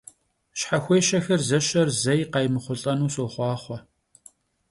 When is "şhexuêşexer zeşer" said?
0.59-1.87